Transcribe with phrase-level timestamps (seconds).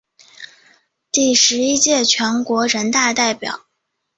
[1.11, 3.67] 第十一届全国人大代表。